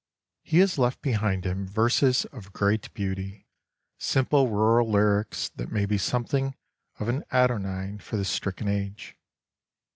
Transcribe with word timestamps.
He 0.41 0.57
has 0.61 0.79
left 0.79 1.03
behind 1.03 1.45
him 1.45 1.67
verses 1.67 2.25
of 2.31 2.51
great 2.53 2.91
beauty, 2.95 3.45
simple 3.99 4.49
rural 4.49 4.89
lyrics 4.89 5.49
that 5.49 5.71
may 5.71 5.85
be 5.85 5.99
something 5.99 6.55
of 6.97 7.07
an 7.07 7.23
anodyne 7.29 7.99
for 7.99 8.17
this 8.17 8.29
stricken 8.29 8.67
age. 8.67 9.15